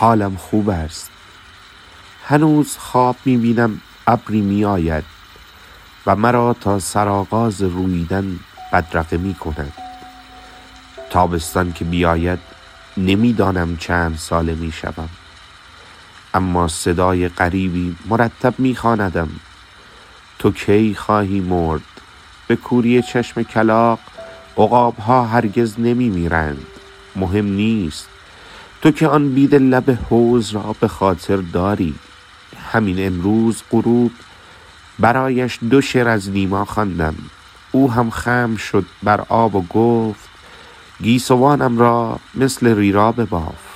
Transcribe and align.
حالم 0.00 0.36
خوب 0.36 0.68
است. 0.68 1.10
هنوز 2.24 2.76
خواب 2.76 3.16
می 3.24 3.36
بینم 3.36 3.80
ابری 4.06 4.40
می 4.40 4.64
آید 4.64 5.04
و 6.06 6.16
مرا 6.16 6.56
تا 6.60 6.78
سرآغاز 6.78 7.62
رویدن 7.62 8.40
بدرقه 8.72 9.16
می 9.16 9.34
کند 9.34 9.72
تابستان 11.10 11.72
که 11.72 11.84
بیاید 11.84 12.38
نمی‌دانم 12.96 13.76
چند 13.76 14.16
ساله 14.16 14.54
می 14.54 14.72
شوم 14.72 15.08
اما 16.34 16.68
صدای 16.68 17.28
غریبی 17.28 17.96
مرتب 18.08 18.54
می 18.58 18.76
خواندم 18.76 19.28
تو 20.38 20.52
کی 20.52 20.94
خواهی 20.94 21.40
مرد؟ 21.40 21.82
به 22.46 22.56
کوری 22.56 23.02
چشم 23.02 23.42
کلاق 23.42 23.98
عقاب 24.56 24.96
ها 24.98 25.26
هرگز 25.26 25.80
نمی 25.80 26.08
میرند 26.08 26.66
مهم 27.16 27.46
نیست. 27.46 28.08
تو 28.82 28.90
که 28.90 29.08
آن 29.08 29.34
بید 29.34 29.54
لب 29.54 29.90
حوز 29.90 30.50
را 30.50 30.76
به 30.80 30.88
خاطر 30.88 31.36
داری. 31.36 31.94
همین 32.72 33.06
امروز 33.06 33.62
غروب 33.70 34.12
برایش 34.98 35.58
دو 35.70 35.80
شعر 35.80 36.08
از 36.08 36.30
نیما 36.30 36.64
خواندم. 36.64 37.14
او 37.72 37.92
هم 37.92 38.10
خم 38.10 38.56
شد 38.56 38.86
بر 39.02 39.20
آب 39.28 39.54
و 39.54 39.62
گفت 39.62 40.28
گیسوانم 41.02 41.78
را 41.78 42.20
مثل 42.34 42.76
ریرا 42.76 43.12
بباف. 43.12 43.67